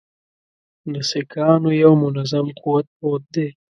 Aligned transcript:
د 0.93 0.95
سیکهانو 1.11 1.69
یو 1.83 1.91
منظم 2.03 2.45
قوت 2.59 2.85
پروت 2.95 3.23
دی. 3.35 3.47